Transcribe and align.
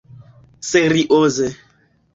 serioze 0.69 1.47